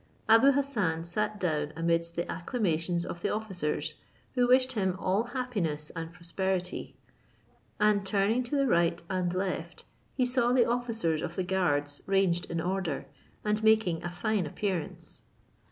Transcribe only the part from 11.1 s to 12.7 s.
of the guards ranged in